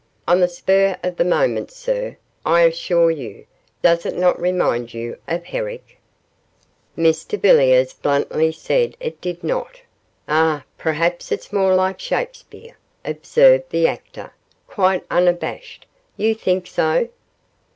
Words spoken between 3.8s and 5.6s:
does it not remind you of